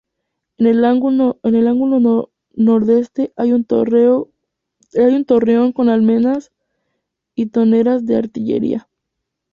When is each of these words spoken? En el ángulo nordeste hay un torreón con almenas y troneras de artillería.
En 0.57 0.65
el 0.65 0.83
ángulo 0.83 1.37
nordeste 2.55 3.33
hay 3.35 3.53
un 3.53 3.65
torreón 3.65 4.33
con 5.73 5.89
almenas 5.89 6.51
y 7.35 7.45
troneras 7.49 8.07
de 8.07 8.15
artillería. 8.15 8.87